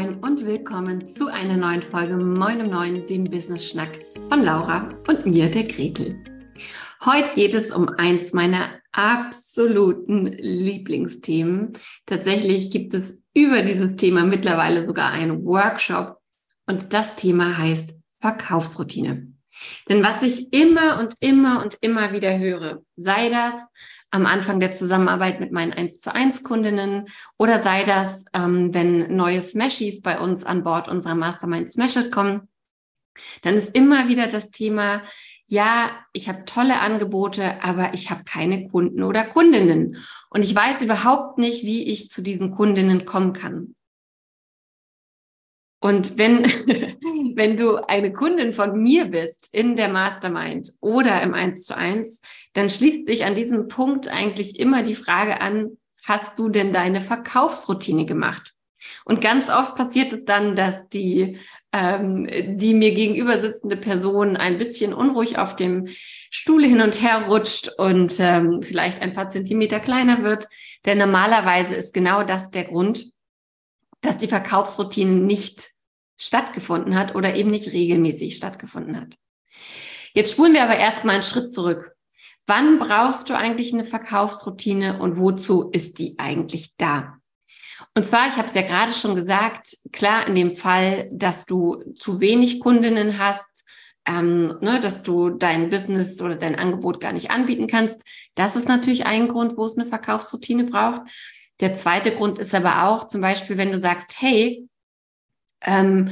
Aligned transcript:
Moin 0.00 0.18
und 0.20 0.46
willkommen 0.46 1.06
zu 1.06 1.26
einer 1.26 1.58
neuen 1.58 1.82
Folge 1.82 2.16
Moin 2.16 2.62
um 2.62 2.70
Neun, 2.70 3.06
dem 3.06 3.24
Business 3.24 3.68
Schnack 3.68 3.98
von 4.30 4.42
Laura 4.42 4.88
und 5.06 5.26
mir, 5.26 5.50
der 5.50 5.64
Gretel. 5.64 6.24
Heute 7.04 7.34
geht 7.34 7.52
es 7.52 7.70
um 7.70 7.86
eins 7.86 8.32
meiner 8.32 8.70
absoluten 8.92 10.24
Lieblingsthemen. 10.24 11.74
Tatsächlich 12.06 12.70
gibt 12.70 12.94
es 12.94 13.22
über 13.34 13.60
dieses 13.60 13.96
Thema 13.96 14.24
mittlerweile 14.24 14.86
sogar 14.86 15.10
einen 15.10 15.44
Workshop 15.44 16.18
und 16.66 16.94
das 16.94 17.14
Thema 17.14 17.58
heißt 17.58 17.94
Verkaufsroutine. 18.20 19.30
Denn 19.90 20.02
was 20.02 20.22
ich 20.22 20.50
immer 20.54 20.98
und 20.98 21.12
immer 21.20 21.62
und 21.62 21.76
immer 21.82 22.14
wieder 22.14 22.38
höre, 22.38 22.82
sei 22.96 23.28
das 23.28 23.54
am 24.10 24.26
Anfang 24.26 24.60
der 24.60 24.72
Zusammenarbeit 24.72 25.40
mit 25.40 25.52
meinen 25.52 25.72
1 25.72 26.00
zu 26.00 26.12
1 26.14 26.42
Kundinnen 26.42 27.08
oder 27.38 27.62
sei 27.62 27.84
das, 27.84 28.24
ähm, 28.32 28.74
wenn 28.74 29.14
neue 29.16 29.40
Smashies 29.40 30.02
bei 30.02 30.18
uns 30.18 30.44
an 30.44 30.64
Bord 30.64 30.88
unserer 30.88 31.14
Mastermind 31.14 31.72
Smash 31.72 32.10
kommen, 32.10 32.48
dann 33.42 33.54
ist 33.54 33.74
immer 33.74 34.08
wieder 34.08 34.26
das 34.26 34.50
Thema, 34.50 35.02
ja, 35.46 35.90
ich 36.12 36.28
habe 36.28 36.44
tolle 36.44 36.78
Angebote, 36.78 37.62
aber 37.62 37.92
ich 37.92 38.10
habe 38.10 38.24
keine 38.24 38.68
Kunden 38.68 39.02
oder 39.02 39.24
Kundinnen. 39.24 39.96
Und 40.30 40.44
ich 40.44 40.54
weiß 40.54 40.82
überhaupt 40.82 41.38
nicht, 41.38 41.64
wie 41.64 41.88
ich 41.88 42.08
zu 42.08 42.22
diesen 42.22 42.52
Kundinnen 42.52 43.04
kommen 43.04 43.32
kann. 43.32 43.74
Und 45.80 46.18
wenn, 46.18 46.44
wenn 47.34 47.56
du 47.56 47.76
eine 47.76 48.12
Kundin 48.12 48.52
von 48.52 48.80
mir 48.80 49.06
bist 49.06 49.48
in 49.52 49.76
der 49.76 49.88
Mastermind 49.88 50.72
oder 50.80 51.22
im 51.22 51.34
1 51.34 51.62
zu 51.62 51.76
1, 51.76 52.20
dann 52.52 52.70
schließt 52.70 53.06
sich 53.06 53.24
an 53.24 53.34
diesem 53.34 53.68
Punkt 53.68 54.08
eigentlich 54.08 54.58
immer 54.58 54.82
die 54.82 54.94
Frage 54.94 55.40
an, 55.40 55.76
hast 56.04 56.38
du 56.38 56.48
denn 56.48 56.72
deine 56.72 57.00
Verkaufsroutine 57.00 58.06
gemacht? 58.06 58.54
Und 59.04 59.20
ganz 59.20 59.50
oft 59.50 59.76
passiert 59.76 60.12
es 60.12 60.24
dann, 60.24 60.56
dass 60.56 60.88
die, 60.88 61.38
ähm, 61.72 62.26
die 62.56 62.74
mir 62.74 62.92
gegenüber 62.92 63.38
sitzende 63.38 63.76
Person 63.76 64.36
ein 64.36 64.58
bisschen 64.58 64.94
unruhig 64.94 65.38
auf 65.38 65.56
dem 65.56 65.88
Stuhl 66.30 66.64
hin 66.64 66.80
und 66.80 67.00
her 67.00 67.26
rutscht 67.28 67.68
und 67.76 68.14
ähm, 68.18 68.62
vielleicht 68.62 69.02
ein 69.02 69.12
paar 69.12 69.28
Zentimeter 69.28 69.80
kleiner 69.80 70.22
wird. 70.22 70.46
Denn 70.86 70.98
normalerweise 70.98 71.74
ist 71.74 71.92
genau 71.92 72.22
das 72.22 72.50
der 72.50 72.64
Grund, 72.64 73.10
dass 74.00 74.16
die 74.16 74.28
Verkaufsroutine 74.28 75.12
nicht 75.12 75.70
stattgefunden 76.20 76.96
hat 76.96 77.14
oder 77.14 77.34
eben 77.34 77.50
nicht 77.50 77.72
regelmäßig 77.72 78.36
stattgefunden 78.36 79.00
hat. 79.00 79.16
Jetzt 80.12 80.32
spulen 80.32 80.52
wir 80.52 80.62
aber 80.62 80.76
erstmal 80.76 81.14
einen 81.14 81.22
Schritt 81.22 81.52
zurück. 81.52 81.92
Wann 82.46 82.78
brauchst 82.78 83.30
du 83.30 83.34
eigentlich 83.34 83.72
eine 83.72 83.84
Verkaufsroutine 83.84 85.00
und 85.00 85.18
wozu 85.18 85.70
ist 85.70 85.98
die 85.98 86.18
eigentlich 86.18 86.76
da? 86.76 87.16
Und 87.94 88.04
zwar, 88.04 88.28
ich 88.28 88.36
habe 88.36 88.48
es 88.48 88.54
ja 88.54 88.62
gerade 88.62 88.92
schon 88.92 89.14
gesagt, 89.14 89.76
klar, 89.92 90.26
in 90.26 90.34
dem 90.34 90.56
Fall, 90.56 91.08
dass 91.12 91.46
du 91.46 91.82
zu 91.94 92.20
wenig 92.20 92.60
Kundinnen 92.60 93.18
hast, 93.18 93.64
ähm, 94.06 94.58
ne, 94.60 94.80
dass 94.80 95.02
du 95.02 95.30
dein 95.30 95.70
Business 95.70 96.20
oder 96.20 96.36
dein 96.36 96.56
Angebot 96.56 97.00
gar 97.00 97.12
nicht 97.12 97.30
anbieten 97.30 97.66
kannst, 97.66 98.00
das 98.34 98.56
ist 98.56 98.68
natürlich 98.68 99.06
ein 99.06 99.28
Grund, 99.28 99.56
wo 99.56 99.64
es 99.64 99.78
eine 99.78 99.88
Verkaufsroutine 99.88 100.64
braucht. 100.64 101.02
Der 101.60 101.76
zweite 101.76 102.12
Grund 102.12 102.38
ist 102.38 102.54
aber 102.54 102.84
auch 102.84 103.06
zum 103.06 103.20
Beispiel, 103.20 103.58
wenn 103.58 103.72
du 103.72 103.78
sagst, 103.78 104.16
hey, 104.20 104.68
ähm, 105.62 106.10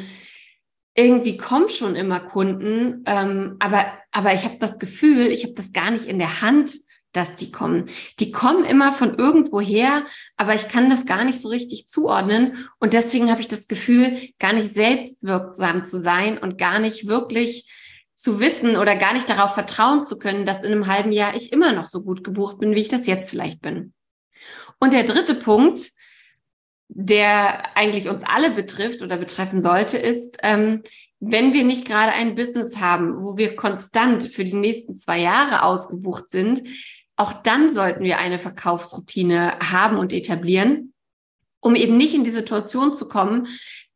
irgendwie 0.95 1.37
kommen 1.37 1.69
schon 1.69 1.95
immer 1.95 2.21
Kunden, 2.21 3.05
ähm, 3.07 3.57
aber, 3.61 3.87
aber 4.11 4.35
ich 4.35 4.45
habe 4.45 4.59
das 4.59 4.79
Gefühl, 4.79 5.29
ich 5.29 5.45
habe 5.45 5.55
das 5.55 5.73
gar 5.73 5.91
nicht 5.91 6.07
in 6.07 6.19
der 6.19 6.41
Hand, 6.43 6.73
dass 7.13 7.37
die 7.37 7.51
kommen. 7.51 7.87
Die 8.19 8.33
kommen 8.33 8.65
immer 8.65 8.93
von 8.93 9.15
irgendwoher, 9.15 10.05
aber 10.37 10.55
ich 10.55 10.69
kann 10.69 10.91
das 10.91 11.07
gar 11.07 11.25
nicht 11.25 11.41
so 11.41 11.49
richtig 11.49 11.87
zuordnen. 11.87 12.69
Und 12.79 12.93
deswegen 12.93 13.31
habe 13.31 13.41
ich 13.41 13.49
das 13.49 13.67
Gefühl, 13.67 14.19
gar 14.39 14.53
nicht 14.53 14.75
selbstwirksam 14.75 15.85
zu 15.85 16.01
sein 16.01 16.39
und 16.39 16.59
gar 16.59 16.81
nicht 16.81 17.07
wirklich 17.07 17.69
zu 18.15 18.41
wissen 18.41 18.77
oder 18.77 18.97
gar 18.97 19.15
nicht 19.15 19.29
darauf 19.29 19.55
vertrauen 19.55 20.05
zu 20.05 20.19
können, 20.19 20.45
dass 20.45 20.59
in 20.59 20.73
einem 20.73 20.89
halben 20.89 21.13
Jahr 21.13 21.35
ich 21.37 21.53
immer 21.53 21.73
noch 21.73 21.87
so 21.87 22.03
gut 22.03 22.25
gebucht 22.25 22.59
bin, 22.59 22.75
wie 22.75 22.81
ich 22.81 22.89
das 22.89 23.07
jetzt 23.07 23.31
vielleicht 23.31 23.63
bin. 23.63 23.95
Und 24.81 24.93
der 24.93 25.05
dritte 25.05 25.35
Punkt, 25.35 25.93
der 26.89 27.77
eigentlich 27.77 28.09
uns 28.09 28.25
alle 28.25 28.51
betrifft 28.51 29.03
oder 29.03 29.17
betreffen 29.17 29.61
sollte, 29.61 29.99
ist, 29.99 30.39
ähm, 30.43 30.83
wenn 31.21 31.53
wir 31.53 31.65
nicht 31.65 31.87
gerade 31.87 32.13
ein 32.13 32.35
Business 32.35 32.79
haben, 32.79 33.23
wo 33.23 33.37
wir 33.37 33.57
konstant 33.57 34.25
für 34.25 34.45
die 34.45 34.55
nächsten 34.55 34.99
zwei 34.99 35.21
Jahre 35.21 35.63
ausgebucht 35.63 36.31
sind, 36.31 36.63
auch 37.17 37.33
dann 37.33 37.75
sollten 37.75 38.05
wir 38.05 38.19
eine 38.19 38.39
Verkaufsroutine 38.39 39.59
haben 39.59 39.99
und 39.99 40.13
etablieren, 40.13 40.95
um 41.61 41.75
eben 41.75 41.97
nicht 41.97 42.15
in 42.15 42.25
die 42.25 42.31
Situation 42.31 42.95
zu 42.95 43.09
kommen, 43.09 43.49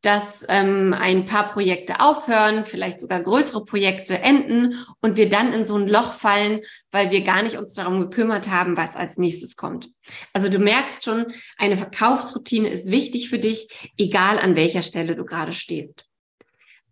dass 0.03 0.45
ähm, 0.49 0.95
ein 0.99 1.27
paar 1.27 1.53
Projekte 1.53 2.01
aufhören, 2.01 2.65
vielleicht 2.65 3.01
sogar 3.01 3.23
größere 3.23 3.65
Projekte 3.65 4.19
enden 4.19 4.85
und 5.01 5.17
wir 5.17 5.31
dann 5.31 5.53
in 5.53 5.65
so 5.65 5.77
ein 5.77 5.87
Loch 5.87 6.15
fallen, 6.15 6.61
weil 6.91 7.13
wir 7.13 7.23
gar 7.23 7.43
nicht 7.45 7.57
uns 7.57 7.75
darum 7.75 8.01
gekümmert 8.01 8.49
haben, 8.49 8.77
was 8.77 8.97
als 8.97 9.17
nächstes 9.17 9.57
kommt. 9.57 9.89
Also 10.33 10.49
du 10.49 10.59
merkst 10.59 11.05
schon, 11.05 11.33
eine 11.57 11.77
Verkaufsroutine 11.77 12.69
ist 12.69 12.91
wichtig 12.91 13.31
für 13.31 13.39
dich, 13.39 13.69
egal 13.97 14.41
an 14.41 14.57
welcher 14.57 14.83
Stelle 14.83 15.15
du 15.15 15.25
gerade 15.25 15.53
stehst. 15.53 16.05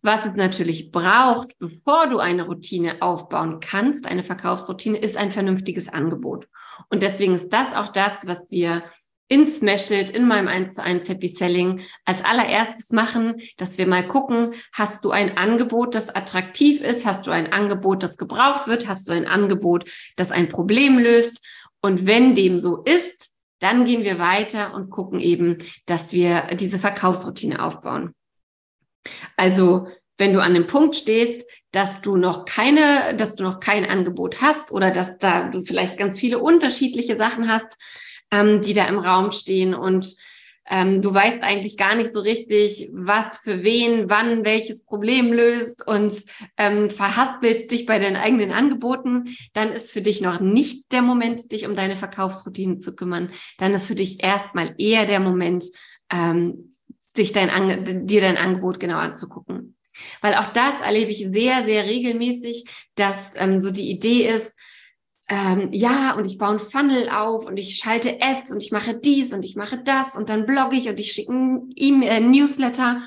Was 0.03 0.25
es 0.25 0.35
natürlich 0.35 0.93
braucht, 0.93 1.59
bevor 1.59 2.07
du 2.09 2.19
eine 2.19 2.45
Routine 2.45 3.03
aufbauen 3.03 3.61
kannst, 3.61 4.07
eine 4.07 4.25
Verkaufsroutine, 4.25 4.99
ist 4.99 5.17
ein 5.17 5.31
vernünftiges 5.33 5.89
Angebot. 5.89 6.49
Und 6.89 7.03
deswegen 7.03 7.35
ist 7.35 7.53
das 7.53 7.75
auch 7.75 7.89
das, 7.89 8.27
was 8.27 8.41
wir 8.51 8.83
in 9.31 9.47
Smash 9.47 9.93
It, 9.93 10.11
in 10.11 10.27
meinem 10.27 10.49
1 10.49 10.75
zu 10.75 10.83
1 10.83 11.09
Happy 11.09 11.29
Selling 11.29 11.83
als 12.05 12.23
allererstes 12.25 12.91
machen, 12.91 13.41
dass 13.57 13.79
wir 13.79 13.87
mal 13.87 14.07
gucken, 14.07 14.55
hast 14.73 15.05
du 15.05 15.13
ein 15.13 15.37
Angebot, 15.37 15.95
das 15.95 16.09
attraktiv 16.09 16.81
ist? 16.81 17.07
Hast 17.07 17.29
du 17.29 17.31
ein 17.31 17.53
Angebot, 17.53 18.03
das 18.03 18.19
gebraucht 18.19 18.67
wird? 18.67 18.89
Hast 18.89 19.09
du 19.09 19.13
ein 19.13 19.29
Angebot, 19.29 19.89
das 20.17 20.33
ein 20.33 20.49
Problem 20.49 20.99
löst? 20.99 21.47
Und 21.81 22.09
wenn 22.09 22.35
dem 22.35 22.59
so 22.59 22.83
ist, 22.83 23.31
dann 23.61 23.85
gehen 23.85 24.03
wir 24.03 24.19
weiter 24.19 24.75
und 24.75 24.91
gucken 24.91 25.21
eben, 25.21 25.59
dass 25.87 26.13
wir 26.13 26.49
diese 26.57 26.81
Verkaufsroutine 26.81 27.63
aufbauen. 27.63 28.15
Also, 29.37 29.87
wenn 30.19 30.33
du 30.33 30.43
an 30.43 30.55
dem 30.55 30.67
Punkt 30.67 30.97
stehst, 30.97 31.47
dass 31.71 32.01
du 32.01 32.17
noch 32.17 32.47
keine, 32.47 33.17
dass 33.17 33.37
du 33.37 33.45
noch 33.45 33.61
kein 33.61 33.87
Angebot 33.87 34.43
hast 34.43 34.73
oder 34.73 34.91
dass 34.91 35.19
da 35.19 35.49
du 35.49 35.63
vielleicht 35.63 35.97
ganz 35.99 36.19
viele 36.19 36.41
unterschiedliche 36.41 37.17
Sachen 37.17 37.49
hast, 37.49 37.79
ähm, 38.31 38.61
die 38.63 38.75
da 38.75 38.87
im 38.87 38.99
Raum 38.99 39.33
stehen 39.33 39.75
und 39.75 40.17
ähm, 40.73 41.03
du 41.03 41.13
weißt 41.13 41.43
eigentlich 41.43 41.77
gar 41.77 41.97
nicht 41.97 42.15
so 42.15 42.21
richtig, 42.21 42.89
was 42.93 43.39
für 43.39 43.65
wen, 43.65 44.09
wann 44.09 44.45
welches 44.45 44.85
Problem 44.85 45.33
löst 45.33 45.85
und 45.87 46.15
ähm, 46.57 46.91
verhaspelst 46.91 47.73
dich 47.73 47.87
bei 47.87 47.99
deinen 47.99 48.17
eigenen 48.17 48.53
Angeboten, 48.53 49.37
dann 49.53 49.73
ist 49.73 49.91
für 49.91 50.01
dich 50.01 50.21
noch 50.21 50.39
nicht 50.39 50.93
der 50.93 51.03
Moment, 51.03 51.51
dich 51.51 51.67
um 51.67 51.75
deine 51.75 51.97
Verkaufsroutine 51.97 52.79
zu 52.79 52.95
kümmern. 52.95 53.31
Dann 53.59 53.75
ist 53.75 53.89
für 53.89 53.97
dich 53.97 54.23
erstmal 54.23 54.75
eher 54.79 55.07
der 55.07 55.19
Moment, 55.19 55.65
ähm, 56.09 56.77
sich 57.17 57.33
dein, 57.33 58.07
dir 58.07 58.21
dein 58.21 58.37
Angebot 58.37 58.79
genau 58.79 58.99
anzugucken. 58.99 59.77
Weil 60.21 60.35
auch 60.35 60.53
das 60.53 60.75
erlebe 60.85 61.11
ich 61.11 61.29
sehr, 61.33 61.65
sehr 61.65 61.85
regelmäßig, 61.85 62.65
dass 62.95 63.17
ähm, 63.35 63.59
so 63.59 63.73
die 63.73 63.91
Idee 63.91 64.29
ist, 64.29 64.55
ähm, 65.31 65.69
ja, 65.71 66.15
und 66.17 66.25
ich 66.25 66.39
baue 66.39 66.51
einen 66.51 66.59
Funnel 66.59 67.09
auf 67.09 67.47
und 67.47 67.57
ich 67.57 67.77
schalte 67.77 68.21
Ads 68.21 68.51
und 68.51 68.65
ich 68.65 68.73
mache 68.73 68.95
dies 68.95 69.33
und 69.33 69.45
ich 69.45 69.55
mache 69.55 69.79
das 69.79 70.17
und 70.17 70.29
dann 70.29 70.45
blogge 70.45 70.77
ich 70.77 70.89
und 70.89 70.99
ich 70.99 71.13
schicke 71.13 71.33
ein 71.33 71.71
e 71.77 72.21
Newsletter. 72.21 73.03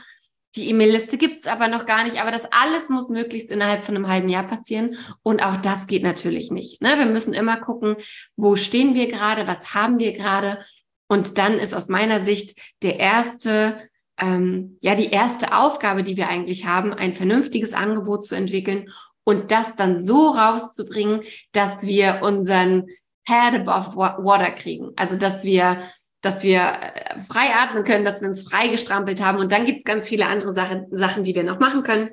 Die 0.56 0.69
E-Mail-Liste 0.69 1.17
gibt's 1.17 1.47
aber 1.47 1.67
noch 1.67 1.85
gar 1.85 2.06
nicht, 2.06 2.22
aber 2.22 2.31
das 2.31 2.45
alles 2.50 2.88
muss 2.88 3.09
möglichst 3.09 3.50
innerhalb 3.50 3.83
von 3.83 3.97
einem 3.97 4.07
halben 4.07 4.29
Jahr 4.29 4.47
passieren. 4.47 4.95
Und 5.22 5.44
auch 5.44 5.57
das 5.57 5.85
geht 5.85 6.03
natürlich 6.03 6.50
nicht. 6.50 6.81
Ne? 6.81 6.97
Wir 6.97 7.07
müssen 7.07 7.33
immer 7.33 7.57
gucken, 7.57 7.97
wo 8.38 8.56
stehen 8.56 8.94
wir 8.94 9.07
gerade, 9.07 9.45
was 9.45 9.73
haben 9.73 10.00
wir 10.00 10.13
gerade. 10.13 10.63
Und 11.09 11.38
dann 11.38 11.59
ist 11.59 11.74
aus 11.74 11.89
meiner 11.89 12.24
Sicht 12.24 12.57
der 12.83 13.00
erste, 13.00 13.89
ähm, 14.18 14.77
ja, 14.80 14.95
die 14.95 15.09
erste 15.09 15.57
Aufgabe, 15.57 16.03
die 16.03 16.15
wir 16.15 16.30
eigentlich 16.30 16.68
haben, 16.68 16.94
ein 16.94 17.13
vernünftiges 17.13 17.74
Angebot 17.74 18.25
zu 18.25 18.36
entwickeln 18.36 18.89
und 19.23 19.51
das 19.51 19.75
dann 19.75 20.03
so 20.03 20.29
rauszubringen, 20.29 21.21
dass 21.51 21.81
wir 21.81 22.19
unseren 22.21 22.87
Head 23.25 23.67
above 23.67 23.95
water 23.95 24.51
kriegen. 24.51 24.91
Also 24.95 25.17
dass 25.17 25.43
wir, 25.43 25.83
dass 26.21 26.43
wir 26.43 26.59
äh, 26.59 27.19
frei 27.19 27.55
atmen 27.55 27.83
können, 27.83 28.05
dass 28.05 28.21
wir 28.21 28.27
uns 28.27 28.43
frei 28.43 28.67
gestrampelt 28.67 29.23
haben. 29.23 29.37
Und 29.37 29.51
dann 29.51 29.65
gibt's 29.65 29.85
ganz 29.85 30.09
viele 30.09 30.27
andere 30.27 30.53
Sachen, 30.53 30.87
Sachen, 30.91 31.23
die 31.23 31.35
wir 31.35 31.43
noch 31.43 31.59
machen 31.59 31.83
können. 31.83 32.09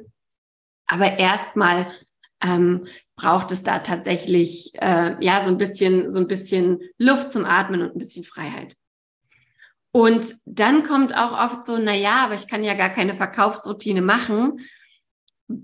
Aber 0.86 1.18
erstmal 1.18 1.86
ähm, 2.42 2.86
braucht 3.16 3.52
es 3.52 3.62
da 3.62 3.80
tatsächlich 3.80 4.72
äh, 4.74 5.16
ja 5.20 5.44
so 5.44 5.52
ein 5.52 5.58
bisschen, 5.58 6.10
so 6.10 6.18
ein 6.18 6.28
bisschen 6.28 6.80
Luft 6.98 7.32
zum 7.32 7.44
Atmen 7.44 7.82
und 7.82 7.94
ein 7.94 7.98
bisschen 7.98 8.24
Freiheit. 8.24 8.76
Und 9.92 10.36
dann 10.44 10.84
kommt 10.84 11.16
auch 11.16 11.32
oft 11.32 11.66
so, 11.66 11.76
na 11.76 11.94
ja, 11.94 12.24
aber 12.24 12.34
ich 12.34 12.46
kann 12.46 12.62
ja 12.62 12.74
gar 12.74 12.90
keine 12.90 13.16
Verkaufsroutine 13.16 14.02
machen 14.02 14.60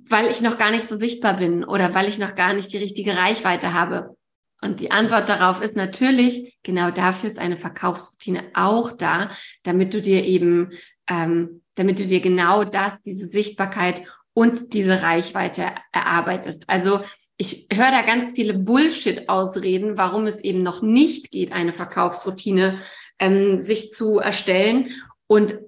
weil 0.09 0.31
ich 0.31 0.41
noch 0.41 0.59
gar 0.59 0.71
nicht 0.71 0.89
so 0.89 0.97
sichtbar 0.97 1.37
bin 1.37 1.65
oder 1.65 1.95
weil 1.95 2.09
ich 2.09 2.19
noch 2.19 2.35
gar 2.35 2.55
nicht 2.55 2.73
die 2.73 2.79
richtige 2.79 3.17
Reichweite 3.17 3.73
habe. 3.73 4.17
Und 4.61 4.81
die 4.81 4.91
Antwort 4.91 5.29
darauf 5.29 5.61
ist 5.61 5.77
natürlich, 5.77 6.57
genau 6.63 6.91
dafür 6.91 7.31
ist 7.31 7.39
eine 7.39 7.59
Verkaufsroutine 7.59 8.45
auch 8.55 8.93
da, 8.93 9.31
damit 9.63 9.95
du 9.95 10.01
dir 10.01 10.25
eben 10.25 10.73
ähm, 11.09 11.63
damit 11.77 12.01
du 12.01 12.07
dir 12.07 12.21
genau 12.21 12.65
das, 12.65 13.01
diese 13.05 13.29
Sichtbarkeit 13.29 14.03
und 14.35 14.73
diese 14.73 15.03
Reichweite 15.03 15.67
erarbeitest. 15.93 16.69
Also 16.69 17.01
ich 17.37 17.69
höre 17.73 17.91
da 17.91 18.03
ganz 18.03 18.33
viele 18.33 18.55
Bullshit-Ausreden, 18.55 19.97
warum 19.97 20.27
es 20.27 20.43
eben 20.43 20.63
noch 20.63 20.83
nicht 20.83 21.31
geht, 21.31 21.53
eine 21.53 21.73
Verkaufsroutine 21.73 22.81
ähm, 23.19 23.63
sich 23.63 23.93
zu 23.93 24.19
erstellen. 24.19 24.91
Und 25.27 25.59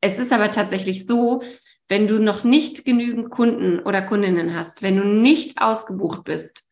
es 0.00 0.18
ist 0.18 0.32
aber 0.32 0.50
tatsächlich 0.50 1.06
so, 1.06 1.42
wenn 1.90 2.06
du 2.06 2.22
noch 2.22 2.44
nicht 2.44 2.84
genügend 2.84 3.30
Kunden 3.30 3.80
oder 3.80 4.00
Kundinnen 4.00 4.54
hast, 4.54 4.80
wenn 4.80 4.96
du 4.96 5.04
nicht 5.04 5.60
ausgebucht 5.60 6.22
bist, 6.22 6.64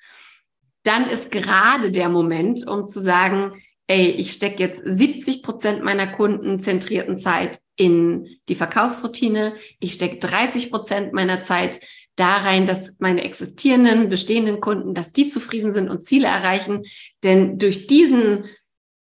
dann 0.84 1.10
ist 1.10 1.32
gerade 1.32 1.90
der 1.90 2.08
Moment, 2.08 2.66
um 2.66 2.86
zu 2.86 3.02
sagen, 3.02 3.60
ey, 3.88 4.10
ich 4.10 4.32
stecke 4.32 4.62
jetzt 4.62 4.80
70 4.84 5.42
Prozent 5.42 5.82
meiner 5.82 6.06
kundenzentrierten 6.06 7.16
Zeit 7.16 7.58
in 7.74 8.28
die 8.48 8.54
Verkaufsroutine, 8.54 9.54
ich 9.80 9.94
stecke 9.94 10.18
30 10.18 10.70
Prozent 10.70 11.12
meiner 11.12 11.40
Zeit 11.42 11.80
da 12.14 12.36
rein, 12.36 12.68
dass 12.68 12.94
meine 12.98 13.22
existierenden, 13.24 14.08
bestehenden 14.08 14.60
Kunden, 14.60 14.94
dass 14.94 15.12
die 15.12 15.30
zufrieden 15.30 15.72
sind 15.72 15.88
und 15.88 16.04
Ziele 16.04 16.28
erreichen. 16.28 16.84
Denn 17.24 17.58
durch 17.58 17.88
diesen, 17.88 18.44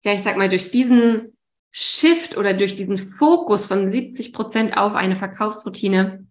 ja, 0.04 0.12
ich 0.14 0.22
sag 0.22 0.36
mal, 0.36 0.48
durch 0.48 0.72
diesen 0.72 1.36
Shift 1.72 2.36
oder 2.36 2.54
durch 2.54 2.76
diesen 2.76 2.98
Fokus 2.98 3.66
von 3.66 3.92
70 3.92 4.32
Prozent 4.32 4.76
auf 4.76 4.94
eine 4.94 5.16
Verkaufsroutine 5.16 6.26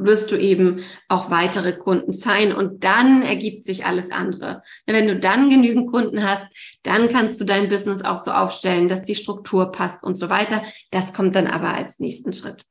wirst 0.00 0.30
du 0.30 0.36
eben 0.36 0.84
auch 1.08 1.30
weitere 1.30 1.76
Kunden 1.76 2.12
sein 2.12 2.52
und 2.52 2.84
dann 2.84 3.22
ergibt 3.22 3.64
sich 3.64 3.84
alles 3.84 4.10
andere. 4.10 4.62
Wenn 4.86 5.08
du 5.08 5.18
dann 5.18 5.50
genügend 5.50 5.90
Kunden 5.90 6.22
hast, 6.22 6.46
dann 6.82 7.08
kannst 7.08 7.40
du 7.40 7.44
dein 7.44 7.68
Business 7.68 8.02
auch 8.02 8.18
so 8.18 8.30
aufstellen, 8.30 8.88
dass 8.88 9.02
die 9.02 9.16
Struktur 9.16 9.72
passt 9.72 10.04
und 10.04 10.16
so 10.16 10.28
weiter. 10.28 10.62
Das 10.90 11.12
kommt 11.12 11.34
dann 11.34 11.46
aber 11.46 11.74
als 11.74 11.98
nächsten 11.98 12.32
Schritt. 12.32 12.62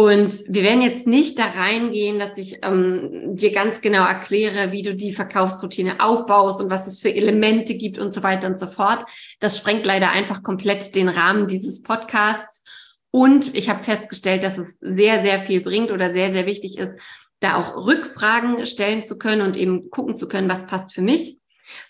Und 0.00 0.44
wir 0.48 0.62
werden 0.62 0.80
jetzt 0.80 1.06
nicht 1.06 1.38
da 1.38 1.44
reingehen, 1.44 2.18
dass 2.18 2.38
ich 2.38 2.60
ähm, 2.62 3.36
dir 3.36 3.52
ganz 3.52 3.82
genau 3.82 4.02
erkläre, 4.02 4.72
wie 4.72 4.80
du 4.80 4.94
die 4.94 5.12
Verkaufsroutine 5.12 6.00
aufbaust 6.00 6.62
und 6.62 6.70
was 6.70 6.86
es 6.86 7.00
für 7.00 7.14
Elemente 7.14 7.74
gibt 7.74 7.98
und 7.98 8.10
so 8.10 8.22
weiter 8.22 8.46
und 8.46 8.58
so 8.58 8.66
fort. 8.66 9.04
Das 9.40 9.58
sprengt 9.58 9.84
leider 9.84 10.10
einfach 10.10 10.42
komplett 10.42 10.94
den 10.94 11.10
Rahmen 11.10 11.48
dieses 11.48 11.82
Podcasts. 11.82 12.62
Und 13.10 13.54
ich 13.54 13.68
habe 13.68 13.84
festgestellt, 13.84 14.42
dass 14.42 14.56
es 14.56 14.68
sehr, 14.80 15.20
sehr 15.20 15.40
viel 15.42 15.60
bringt 15.60 15.90
oder 15.90 16.14
sehr, 16.14 16.32
sehr 16.32 16.46
wichtig 16.46 16.78
ist, 16.78 16.94
da 17.40 17.56
auch 17.56 17.76
Rückfragen 17.86 18.64
stellen 18.64 19.02
zu 19.02 19.18
können 19.18 19.42
und 19.42 19.54
eben 19.54 19.90
gucken 19.90 20.16
zu 20.16 20.28
können, 20.28 20.48
was 20.48 20.66
passt 20.66 20.94
für 20.94 21.02
mich. 21.02 21.36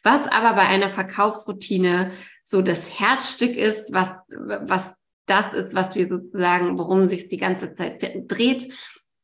Was 0.03 0.27
aber 0.33 0.57
bei 0.57 0.67
einer 0.67 0.91
Verkaufsroutine 0.91 2.11
so 2.43 2.61
das 2.61 2.99
Herzstück 2.99 3.55
ist, 3.55 3.93
was, 3.93 4.09
was 4.27 4.95
das 5.31 5.53
ist, 5.53 5.75
was 5.75 5.95
wir 5.95 6.09
sozusagen, 6.09 6.79
worum 6.79 7.07
sich 7.07 7.29
die 7.29 7.37
ganze 7.37 7.75
Zeit 7.75 8.03
dreht, 8.27 8.73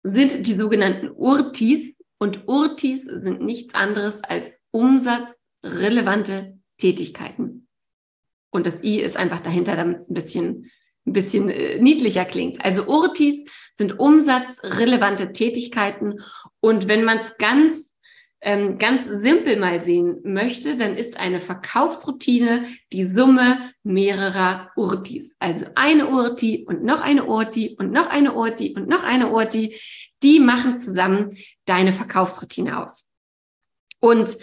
sind 0.03 0.47
die 0.47 0.55
sogenannten 0.55 1.11
Urtis. 1.11 1.95
Und 2.19 2.47
Urtis 2.47 3.03
sind 3.03 3.43
nichts 3.43 3.75
anderes 3.75 4.23
als 4.23 4.47
umsatzrelevante 4.71 6.59
Tätigkeiten. 6.79 7.69
Und 8.51 8.67
das 8.67 8.83
I 8.83 9.01
ist 9.01 9.17
einfach 9.17 9.41
dahinter, 9.41 9.77
damit 9.77 10.01
es 10.01 10.09
ein 10.09 10.15
bisschen, 10.15 10.71
ein 11.07 11.13
bisschen 11.13 11.49
äh, 11.51 11.79
niedlicher 11.81 12.25
klingt. 12.25 12.65
Also 12.65 12.87
Urtis 12.87 13.45
sind 13.77 13.99
umsatzrelevante 13.99 15.33
Tätigkeiten. 15.33 16.21
Und 16.61 16.89
wenn 16.89 17.05
man 17.05 17.19
es 17.19 17.37
ganz 17.37 17.86
ähm, 18.47 18.79
ganz 18.79 19.09
simpel 19.09 19.59
mal 19.59 19.83
sehen 19.83 20.21
möchte, 20.23 20.77
dann 20.77 20.97
ist 20.97 21.19
eine 21.19 21.41
Verkaufsroutine 21.41 22.65
die 22.93 23.05
Summe 23.09 23.73
mehrerer 23.83 24.71
Urtis. 24.77 25.35
Also 25.41 25.67
eine 25.75 26.07
Urti 26.09 26.65
und 26.69 26.85
noch 26.85 27.01
eine 27.01 27.25
Urti 27.25 27.75
und 27.77 27.91
noch 27.91 28.09
eine 28.09 28.35
Urti 28.35 28.73
und 28.77 28.89
noch 28.89 29.03
eine 29.03 29.33
Urti, 29.33 29.75
die 30.23 30.39
machen 30.39 30.79
zusammen 30.79 31.37
deine 31.65 31.93
Verkaufsroutine 31.93 32.81
aus. 32.83 33.07
Und 34.01 34.39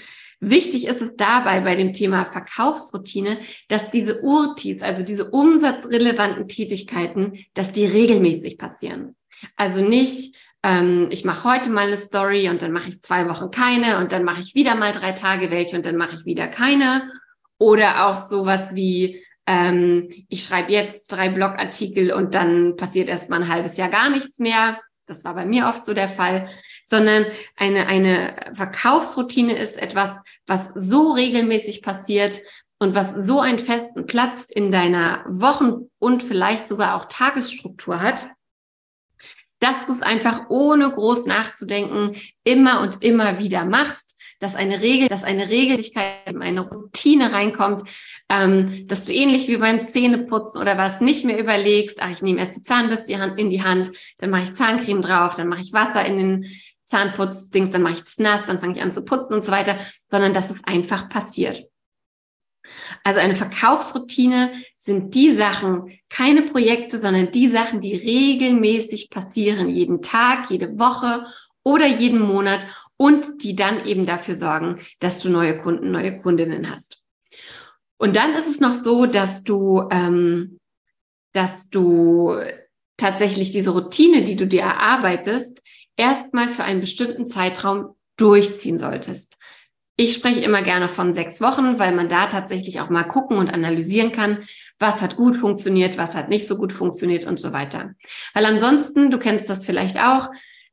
Wichtig 0.45 0.87
ist 0.87 1.01
es 1.01 1.11
dabei 1.15 1.61
bei 1.61 1.77
dem 1.77 1.93
Thema 1.93 2.25
Verkaufsroutine, 2.25 3.37
dass 3.69 3.91
diese 3.91 4.21
Urtis, 4.21 4.81
also 4.81 5.05
diese 5.05 5.29
umsatzrelevanten 5.29 6.49
Tätigkeiten, 6.49 7.45
dass 7.53 7.71
die 7.71 7.85
regelmäßig 7.85 8.57
passieren. 8.57 9.15
Also 9.55 9.81
nicht 9.81 10.35
ähm, 10.63 11.09
ich 11.11 11.25
mache 11.25 11.43
heute 11.43 11.69
mal 11.69 11.87
eine 11.87 11.97
Story 11.97 12.49
und 12.49 12.61
dann 12.61 12.71
mache 12.71 12.89
ich 12.89 13.01
zwei 13.01 13.27
Wochen 13.29 13.51
keine 13.51 13.99
und 13.99 14.13
dann 14.13 14.23
mache 14.23 14.41
ich 14.41 14.55
wieder 14.55 14.75
mal 14.75 14.93
drei 14.93 15.11
Tage 15.11 15.51
welche 15.51 15.75
und 15.75 15.85
dann 15.85 15.97
mache 15.97 16.15
ich 16.15 16.25
wieder 16.25 16.47
keine. 16.47 17.11
Oder 17.57 18.07
auch 18.07 18.29
sowas 18.29 18.61
wie, 18.71 19.23
ähm, 19.45 20.09
ich 20.29 20.43
schreibe 20.43 20.71
jetzt 20.71 21.07
drei 21.07 21.29
Blogartikel 21.29 22.13
und 22.13 22.33
dann 22.33 22.77
passiert 22.77 23.09
erst 23.09 23.29
mal 23.29 23.41
ein 23.41 23.49
halbes 23.49 23.75
Jahr 23.75 23.89
gar 23.89 24.09
nichts 24.09 24.39
mehr. 24.39 24.79
Das 25.05 25.25
war 25.25 25.35
bei 25.35 25.45
mir 25.45 25.67
oft 25.67 25.85
so 25.85 25.93
der 25.93 26.09
Fall. 26.09 26.49
Sondern 26.85 27.25
eine, 27.57 27.87
eine 27.87 28.35
Verkaufsroutine 28.53 29.57
ist 29.57 29.77
etwas, 29.77 30.11
was 30.47 30.69
so 30.75 31.11
regelmäßig 31.11 31.81
passiert 31.81 32.41
und 32.79 32.95
was 32.95 33.25
so 33.25 33.39
einen 33.39 33.59
festen 33.59 34.05
Platz 34.05 34.45
in 34.49 34.71
deiner 34.71 35.25
Wochen- 35.27 35.89
und 35.99 36.23
vielleicht 36.23 36.67
sogar 36.67 36.95
auch 36.95 37.05
Tagesstruktur 37.05 38.01
hat, 38.01 38.25
dass 39.63 39.85
du 39.85 39.93
es 39.93 40.01
einfach 40.01 40.49
ohne 40.49 40.89
groß 40.91 41.25
nachzudenken 41.25 42.15
immer 42.43 42.81
und 42.81 43.01
immer 43.01 43.39
wieder 43.39 43.63
machst, 43.63 44.19
dass 44.39 44.55
eine 44.55 44.81
Regel, 44.81 45.07
dass 45.07 45.23
eine 45.23 45.49
Regelmäßigkeit 45.49 46.27
in 46.27 46.41
eine 46.41 46.61
Routine 46.61 47.31
reinkommt, 47.31 47.83
ähm, 48.27 48.85
dass 48.87 49.05
du 49.05 49.13
ähnlich 49.13 49.47
wie 49.47 49.55
beim 49.55 49.87
Zähneputzen 49.87 50.59
oder 50.59 50.77
was 50.77 50.99
nicht 50.99 51.23
mehr 51.23 51.39
überlegst, 51.39 52.01
ach, 52.01 52.11
ich 52.11 52.21
nehme 52.21 52.41
erst 52.41 52.57
die 52.57 52.61
Zahnbürste 52.61 53.13
in 53.37 53.49
die 53.49 53.63
Hand, 53.63 53.91
dann 54.17 54.31
mache 54.31 54.43
ich 54.43 54.53
Zahncreme 54.53 55.01
drauf, 55.01 55.35
dann 55.35 55.47
mache 55.47 55.61
ich 55.61 55.71
Wasser 55.71 56.05
in 56.05 56.17
den 56.17 56.45
Zahnputzdings, 56.83 57.71
dann 57.71 57.83
mache 57.83 57.93
ich 57.93 58.03
das 58.03 58.17
nass, 58.17 58.41
dann 58.45 58.59
fange 58.59 58.73
ich 58.73 58.81
an 58.81 58.91
zu 58.91 59.05
putzen 59.05 59.33
und 59.33 59.45
so 59.45 59.51
weiter, 59.51 59.77
sondern 60.07 60.33
dass 60.33 60.51
es 60.51 60.57
einfach 60.65 61.07
passiert. 61.07 61.63
Also 63.03 63.19
eine 63.19 63.35
Verkaufsroutine 63.35 64.51
sind 64.77 65.15
die 65.15 65.33
Sachen, 65.33 65.99
keine 66.09 66.43
Projekte, 66.43 66.99
sondern 66.99 67.31
die 67.31 67.49
Sachen, 67.49 67.81
die 67.81 67.95
regelmäßig 67.95 69.09
passieren, 69.09 69.69
jeden 69.69 70.01
Tag, 70.01 70.49
jede 70.49 70.77
Woche 70.79 71.25
oder 71.63 71.87
jeden 71.87 72.19
Monat 72.19 72.65
und 72.97 73.43
die 73.43 73.55
dann 73.55 73.85
eben 73.85 74.05
dafür 74.05 74.35
sorgen, 74.35 74.79
dass 74.99 75.19
du 75.19 75.29
neue 75.29 75.57
Kunden, 75.57 75.91
neue 75.91 76.21
Kundinnen 76.21 76.69
hast. 76.69 76.99
Und 77.97 78.15
dann 78.15 78.33
ist 78.35 78.47
es 78.47 78.59
noch 78.59 78.73
so, 78.73 79.05
dass 79.05 79.43
du, 79.43 79.87
ähm, 79.91 80.59
dass 81.33 81.69
du 81.69 82.35
tatsächlich 82.97 83.51
diese 83.51 83.71
Routine, 83.71 84.23
die 84.23 84.35
du 84.35 84.45
dir 84.45 84.61
erarbeitest, 84.61 85.61
erstmal 85.97 86.49
für 86.49 86.63
einen 86.63 86.81
bestimmten 86.81 87.29
Zeitraum 87.29 87.95
durchziehen 88.17 88.79
solltest. 88.79 89.37
Ich 89.95 90.13
spreche 90.13 90.39
immer 90.39 90.63
gerne 90.63 90.87
von 90.87 91.13
sechs 91.13 91.39
Wochen, 91.39 91.77
weil 91.77 91.93
man 91.93 92.09
da 92.09 92.25
tatsächlich 92.25 92.81
auch 92.81 92.89
mal 92.89 93.03
gucken 93.03 93.37
und 93.37 93.53
analysieren 93.53 94.11
kann, 94.11 94.39
was 94.79 95.01
hat 95.01 95.17
gut 95.17 95.35
funktioniert, 95.35 95.97
was 95.97 96.15
hat 96.15 96.29
nicht 96.29 96.47
so 96.47 96.57
gut 96.57 96.73
funktioniert 96.73 97.25
und 97.25 97.39
so 97.39 97.53
weiter. 97.53 97.93
Weil 98.33 98.45
ansonsten, 98.45 99.11
du 99.11 99.19
kennst 99.19 99.49
das 99.49 99.65
vielleicht 99.65 99.99
auch, 99.99 100.29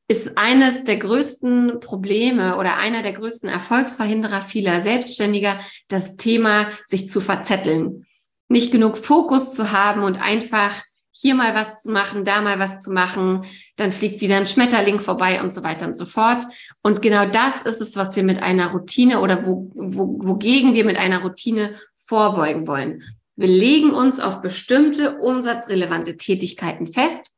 ist 0.08 0.36
eines 0.36 0.84
der 0.84 0.96
größten 0.96 1.80
Probleme 1.80 2.56
oder 2.56 2.78
einer 2.78 3.02
der 3.02 3.12
größten 3.12 3.48
Erfolgsverhinderer 3.48 4.42
vieler 4.42 4.80
Selbstständiger 4.80 5.60
das 5.88 6.16
Thema, 6.16 6.68
sich 6.88 7.08
zu 7.10 7.20
verzetteln. 7.20 8.06
Nicht 8.48 8.72
genug 8.72 8.98
Fokus 8.98 9.54
zu 9.54 9.70
haben 9.70 10.02
und 10.02 10.20
einfach 10.20 10.82
hier 11.20 11.34
mal 11.34 11.54
was 11.54 11.82
zu 11.82 11.90
machen, 11.90 12.24
da 12.24 12.40
mal 12.40 12.58
was 12.58 12.80
zu 12.80 12.90
machen, 12.90 13.44
dann 13.76 13.92
fliegt 13.92 14.20
wieder 14.20 14.36
ein 14.36 14.46
Schmetterling 14.46 14.98
vorbei 14.98 15.42
und 15.42 15.52
so 15.52 15.62
weiter 15.62 15.86
und 15.86 15.96
so 15.96 16.06
fort. 16.06 16.44
Und 16.82 17.02
genau 17.02 17.26
das 17.26 17.54
ist 17.64 17.80
es, 17.80 17.96
was 17.96 18.16
wir 18.16 18.22
mit 18.22 18.42
einer 18.42 18.72
Routine 18.72 19.20
oder 19.20 19.44
wo, 19.44 19.70
wo, 19.74 20.18
wogegen 20.22 20.74
wir 20.74 20.84
mit 20.84 20.96
einer 20.96 21.22
Routine 21.22 21.78
vorbeugen 21.98 22.66
wollen. 22.66 23.02
Wir 23.36 23.48
legen 23.48 23.90
uns 23.92 24.20
auf 24.20 24.42
bestimmte 24.42 25.18
umsatzrelevante 25.18 26.16
Tätigkeiten 26.16 26.92
fest, 26.92 27.32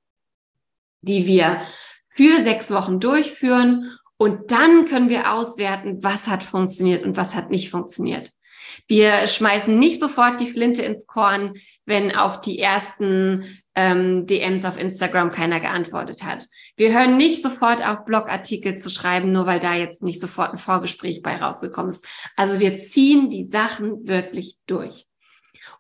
die 1.01 1.27
wir 1.27 1.63
für 2.09 2.43
sechs 2.43 2.71
Wochen 2.71 3.01
durchführen 3.01 3.99
und 4.17 4.53
dann 4.53 4.85
können 4.85 5.09
wir 5.09 5.33
auswerten, 5.33 6.03
was 6.03 6.29
hat 6.29 6.45
funktioniert 6.45 7.05
und 7.05 7.17
was 7.17 7.35
hat 7.35 7.51
nicht 7.51 7.71
funktioniert. 7.71 8.31
Wir 8.87 9.27
schmeißen 9.27 9.79
nicht 9.79 10.01
sofort 10.01 10.41
die 10.41 10.47
Flinte 10.47 10.83
ins 10.83 11.07
Korn, 11.07 11.55
wenn 11.87 12.15
auf 12.15 12.41
die 12.41 12.59
ersten 12.59 13.63
ähm, 13.75 14.27
DMs 14.27 14.65
auf 14.65 14.79
Instagram 14.79 15.31
keiner 15.31 15.61
geantwortet 15.61 16.23
hat. 16.23 16.47
Wir 16.77 16.93
hören 16.93 17.17
nicht 17.17 17.43
sofort 17.43 17.83
auf 17.85 18.05
Blogartikel 18.05 18.79
zu 18.79 18.91
schreiben, 18.91 19.33
nur 19.33 19.47
weil 19.47 19.61
da 19.61 19.75
jetzt 19.75 20.03
nicht 20.03 20.21
sofort 20.21 20.53
ein 20.53 20.59
Vorgespräch 20.59 21.23
bei 21.23 21.37
rausgekommen 21.37 21.91
ist. 21.91 22.05
Also 22.37 22.61
wir 22.61 22.81
ziehen 22.81 23.31
die 23.31 23.49
Sachen 23.49 24.07
wirklich 24.07 24.57
durch. 24.67 25.07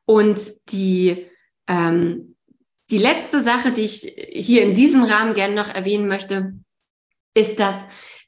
Und 0.04 0.40
die, 0.70 1.26
ähm, 1.68 2.36
die 2.90 2.98
letzte 2.98 3.42
Sache, 3.42 3.72
die 3.72 3.82
ich 3.82 4.14
hier 4.30 4.62
in 4.62 4.74
diesem 4.74 5.04
Rahmen 5.04 5.34
gerne 5.34 5.54
noch 5.54 5.68
erwähnen 5.68 6.08
möchte, 6.08 6.54
ist, 7.34 7.60
dass 7.60 7.74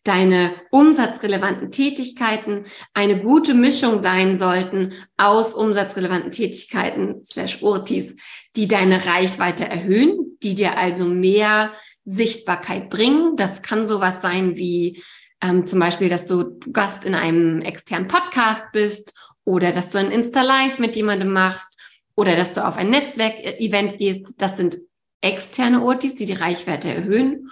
deine 0.04 0.52
umsatzrelevanten 0.70 1.73
Tätigkeiten 1.73 2.66
eine 2.92 3.20
gute 3.20 3.54
Mischung 3.54 4.02
sein 4.02 4.38
sollten 4.38 4.92
aus 5.16 5.54
umsatzrelevanten 5.54 6.30
Tätigkeiten 6.30 7.25
slash 7.25 7.62
Urtis, 7.62 8.14
die 8.54 8.68
deine 8.68 9.06
Reichweite 9.06 9.64
erhöhen, 9.64 10.38
die 10.42 10.54
dir 10.54 10.76
also 10.76 11.06
mehr 11.06 11.73
Sichtbarkeit 12.04 12.90
bringen. 12.90 13.37
Das 13.37 13.62
kann 13.62 13.87
sowas 13.87 14.20
sein 14.20 14.56
wie 14.56 15.02
ähm, 15.40 15.66
zum 15.66 15.80
Beispiel, 15.80 16.11
dass 16.11 16.26
du 16.26 16.58
Gast 16.70 17.04
in 17.04 17.14
einem 17.14 17.62
externen 17.62 18.08
Podcast 18.08 18.62
bist 18.73 19.14
oder 19.44 19.73
dass 19.73 19.90
du 19.90 19.99
ein 19.99 20.11
Insta-Live 20.11 20.78
mit 20.78 20.96
jemandem 20.96 21.32
machst 21.32 21.75
oder 22.14 22.37
dass 22.37 22.52
du 22.52 22.64
auf 22.66 22.76
ein 22.76 22.90
Netzwerk-Event 22.90 23.99
gehst. 23.99 24.26
Das 24.37 24.56
sind 24.58 24.78
externe 25.23 25.82
Ortis, 25.82 26.14
die 26.14 26.26
die 26.26 26.34
Reichweite 26.34 26.88
erhöhen. 26.88 27.50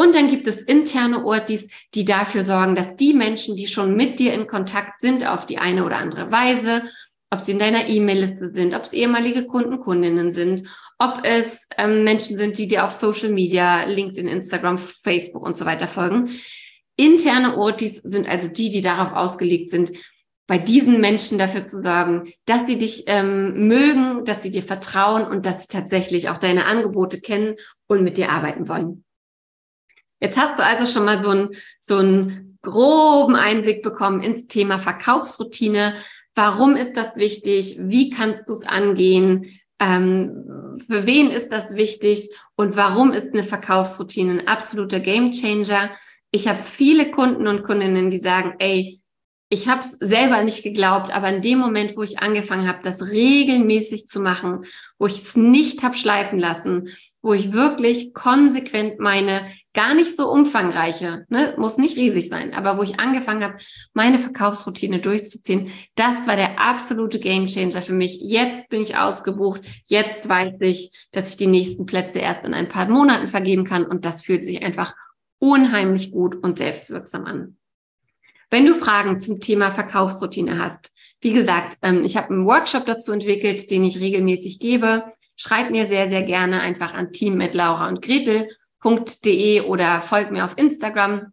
Und 0.00 0.14
dann 0.14 0.28
gibt 0.28 0.46
es 0.46 0.62
interne 0.62 1.26
Ortis, 1.26 1.66
die 1.94 2.06
dafür 2.06 2.42
sorgen, 2.42 2.74
dass 2.74 2.96
die 2.96 3.12
Menschen, 3.12 3.54
die 3.54 3.66
schon 3.66 3.96
mit 3.96 4.18
dir 4.18 4.32
in 4.32 4.46
Kontakt 4.46 5.02
sind, 5.02 5.28
auf 5.28 5.44
die 5.44 5.58
eine 5.58 5.84
oder 5.84 5.98
andere 5.98 6.32
Weise, 6.32 6.84
ob 7.28 7.40
sie 7.40 7.52
in 7.52 7.58
deiner 7.58 7.86
E-Mail-Liste 7.86 8.50
sind, 8.54 8.74
ob 8.74 8.84
es 8.84 8.94
ehemalige 8.94 9.44
Kunden, 9.44 9.78
Kundinnen 9.78 10.32
sind, 10.32 10.62
ob 10.98 11.20
es 11.24 11.66
ähm, 11.76 12.02
Menschen 12.02 12.38
sind, 12.38 12.56
die 12.56 12.66
dir 12.66 12.86
auf 12.86 12.92
Social 12.92 13.28
Media, 13.28 13.84
LinkedIn, 13.84 14.26
Instagram, 14.26 14.78
Facebook 14.78 15.42
und 15.42 15.58
so 15.58 15.66
weiter 15.66 15.86
folgen. 15.86 16.30
Interne 16.96 17.58
Ortis 17.58 17.96
sind 17.96 18.26
also 18.26 18.48
die, 18.48 18.70
die 18.70 18.80
darauf 18.80 19.12
ausgelegt 19.12 19.68
sind, 19.68 19.92
bei 20.46 20.56
diesen 20.56 21.02
Menschen 21.02 21.36
dafür 21.36 21.66
zu 21.66 21.82
sorgen, 21.82 22.32
dass 22.46 22.66
sie 22.66 22.78
dich 22.78 23.04
ähm, 23.06 23.68
mögen, 23.68 24.24
dass 24.24 24.42
sie 24.42 24.50
dir 24.50 24.62
vertrauen 24.62 25.24
und 25.24 25.44
dass 25.44 25.64
sie 25.64 25.68
tatsächlich 25.68 26.30
auch 26.30 26.38
deine 26.38 26.64
Angebote 26.64 27.20
kennen 27.20 27.56
und 27.86 28.02
mit 28.02 28.16
dir 28.16 28.30
arbeiten 28.30 28.66
wollen. 28.66 29.04
Jetzt 30.20 30.38
hast 30.38 30.58
du 30.58 30.64
also 30.64 30.86
schon 30.86 31.06
mal 31.06 31.22
so 31.22 31.30
einen, 31.30 31.56
so 31.80 31.96
einen 31.96 32.58
groben 32.62 33.36
Einblick 33.36 33.82
bekommen 33.82 34.20
ins 34.20 34.46
Thema 34.46 34.78
Verkaufsroutine. 34.78 35.94
Warum 36.34 36.76
ist 36.76 36.96
das 36.96 37.16
wichtig? 37.16 37.78
Wie 37.80 38.10
kannst 38.10 38.48
du 38.48 38.52
es 38.52 38.66
angehen? 38.66 39.60
Ähm, 39.80 40.78
für 40.86 41.06
wen 41.06 41.30
ist 41.30 41.50
das 41.50 41.74
wichtig? 41.74 42.30
Und 42.54 42.76
warum 42.76 43.12
ist 43.12 43.32
eine 43.32 43.42
Verkaufsroutine 43.42 44.32
ein 44.32 44.48
absoluter 44.48 45.00
Gamechanger? 45.00 45.90
Ich 46.30 46.46
habe 46.46 46.64
viele 46.64 47.10
Kunden 47.10 47.46
und 47.46 47.64
Kundinnen, 47.64 48.10
die 48.10 48.20
sagen, 48.20 48.54
ey, 48.58 49.00
ich 49.52 49.66
habe 49.68 49.80
es 49.80 49.96
selber 49.98 50.44
nicht 50.44 50.62
geglaubt, 50.62 51.12
aber 51.12 51.28
in 51.28 51.42
dem 51.42 51.58
Moment, 51.58 51.96
wo 51.96 52.02
ich 52.02 52.20
angefangen 52.20 52.68
habe, 52.68 52.82
das 52.84 53.10
regelmäßig 53.10 54.06
zu 54.06 54.20
machen, 54.20 54.64
wo 54.96 55.06
ich 55.06 55.22
es 55.22 55.34
nicht 55.34 55.82
habe 55.82 55.96
schleifen 55.96 56.38
lassen, 56.38 56.90
wo 57.20 57.34
ich 57.34 57.52
wirklich 57.52 58.14
konsequent 58.14 59.00
meine 59.00 59.42
gar 59.72 59.94
nicht 59.94 60.16
so 60.16 60.30
umfangreiche, 60.30 61.26
ne, 61.28 61.54
muss 61.56 61.76
nicht 61.76 61.96
riesig 61.96 62.28
sein, 62.28 62.54
aber 62.54 62.76
wo 62.76 62.82
ich 62.82 62.98
angefangen 62.98 63.44
habe, 63.44 63.56
meine 63.92 64.18
Verkaufsroutine 64.18 64.98
durchzuziehen, 64.98 65.70
das 65.94 66.26
war 66.26 66.36
der 66.36 66.60
absolute 66.60 67.20
Gamechanger 67.20 67.82
für 67.82 67.92
mich. 67.92 68.18
Jetzt 68.20 68.68
bin 68.68 68.82
ich 68.82 68.96
ausgebucht, 68.96 69.62
jetzt 69.84 70.28
weiß 70.28 70.54
ich, 70.60 70.92
dass 71.12 71.30
ich 71.30 71.36
die 71.36 71.46
nächsten 71.46 71.86
Plätze 71.86 72.18
erst 72.18 72.44
in 72.44 72.54
ein 72.54 72.68
paar 72.68 72.88
Monaten 72.88 73.28
vergeben 73.28 73.64
kann 73.64 73.84
und 73.84 74.04
das 74.04 74.22
fühlt 74.22 74.42
sich 74.42 74.62
einfach 74.62 74.94
unheimlich 75.38 76.10
gut 76.10 76.36
und 76.42 76.58
selbstwirksam 76.58 77.24
an. 77.24 77.56
Wenn 78.50 78.66
du 78.66 78.74
Fragen 78.74 79.20
zum 79.20 79.38
Thema 79.38 79.70
Verkaufsroutine 79.70 80.58
hast, 80.58 80.92
wie 81.20 81.32
gesagt, 81.32 81.78
ähm, 81.82 82.02
ich 82.04 82.16
habe 82.16 82.30
einen 82.30 82.46
Workshop 82.46 82.86
dazu 82.86 83.12
entwickelt, 83.12 83.70
den 83.70 83.84
ich 83.84 84.00
regelmäßig 84.00 84.58
gebe. 84.58 85.04
Schreib 85.36 85.70
mir 85.70 85.86
sehr, 85.86 86.08
sehr 86.08 86.22
gerne 86.22 86.60
einfach 86.60 86.92
an 86.92 87.12
team 87.12 87.36
mit 87.36 87.54
Laura 87.54 87.88
und 87.88 88.02
Gretel.de 88.80 89.62
oder 89.62 90.00
folg 90.00 90.30
mir 90.30 90.44
auf 90.44 90.56
Instagram 90.56 91.32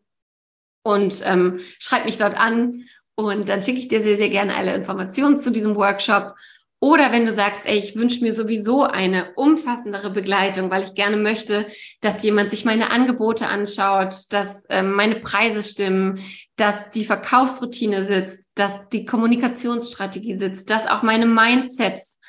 und 0.83 1.21
ähm, 1.25 1.61
schreib 1.79 2.05
mich 2.05 2.17
dort 2.17 2.39
an 2.39 2.85
und 3.15 3.49
dann 3.49 3.61
schicke 3.61 3.79
ich 3.79 3.87
dir 3.87 4.03
sehr, 4.03 4.17
sehr 4.17 4.29
gerne 4.29 4.55
alle 4.55 4.75
Informationen 4.75 5.37
zu 5.37 5.51
diesem 5.51 5.75
Workshop. 5.75 6.35
Oder 6.79 7.11
wenn 7.11 7.25
du 7.25 7.33
sagst, 7.33 7.61
ey, 7.65 7.79
ich 7.79 7.95
wünsche 7.95 8.23
mir 8.23 8.33
sowieso 8.33 8.83
eine 8.83 9.33
umfassendere 9.33 10.11
Begleitung, 10.11 10.69
weil 10.69 10.83
ich 10.83 10.93
gerne 10.93 11.17
möchte, 11.17 11.65
dass 12.01 12.21
jemand 12.21 12.51
sich 12.51 12.65
meine 12.65 12.91
Angebote 12.91 13.47
anschaut, 13.47 14.15
dass 14.29 14.63
ähm, 14.69 14.91
meine 14.91 15.15
Preise 15.15 15.63
stimmen, 15.63 16.19
dass 16.55 16.75
die 16.93 17.05
Verkaufsroutine 17.05 18.05
sitzt, 18.05 18.47
dass 18.53 18.73
die 18.93 19.05
Kommunikationsstrategie 19.05 20.37
sitzt, 20.37 20.69
dass 20.69 20.85
auch 20.85 21.01
meine 21.01 21.25
Mindsets 21.25 22.19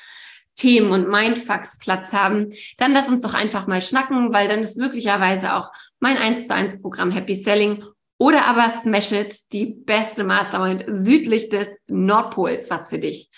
Themen 0.58 0.90
und 0.90 1.08
Mindfucks 1.08 1.78
Platz 1.78 2.12
haben, 2.12 2.52
dann 2.76 2.92
lass 2.92 3.08
uns 3.08 3.22
doch 3.22 3.32
einfach 3.32 3.66
mal 3.66 3.80
schnacken, 3.80 4.34
weil 4.34 4.48
dann 4.48 4.60
ist 4.60 4.76
möglicherweise 4.76 5.54
auch 5.54 5.70
mein 6.00 6.18
1 6.18 6.48
zu 6.48 6.54
1 6.54 6.82
Programm 6.82 7.10
Happy 7.10 7.34
Selling 7.34 7.82
oder 8.18 8.44
aber 8.46 8.72
Smash 8.82 9.12
It, 9.12 9.52
die 9.52 9.66
beste 9.66 10.24
Mastermind 10.24 10.84
südlich 10.88 11.48
des 11.48 11.68
Nordpols, 11.86 12.68
was 12.68 12.90
für 12.90 12.98
dich. 12.98 13.30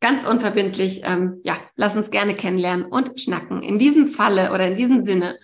Ganz 0.00 0.26
unverbindlich, 0.26 1.02
ähm, 1.04 1.40
ja, 1.44 1.56
lass 1.76 1.96
uns 1.96 2.10
gerne 2.10 2.34
kennenlernen 2.34 2.86
und 2.86 3.20
schnacken. 3.20 3.62
In 3.62 3.78
diesem 3.78 4.08
Falle 4.08 4.52
oder 4.52 4.68
in 4.68 4.76
diesem 4.76 5.04
Sinne 5.04 5.38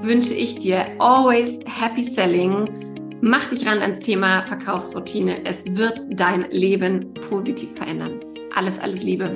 wünsche 0.00 0.34
ich 0.34 0.56
dir 0.56 0.86
always 0.98 1.60
happy 1.66 2.02
selling 2.02 2.84
Mach 3.26 3.48
dich 3.48 3.66
ran 3.66 3.80
ans 3.80 4.00
Thema 4.00 4.42
Verkaufsroutine. 4.42 5.46
Es 5.46 5.64
wird 5.64 5.98
dein 6.10 6.50
Leben 6.50 7.14
positiv 7.14 7.74
verändern. 7.74 8.20
Alles, 8.54 8.78
alles 8.78 9.02
Liebe. 9.02 9.30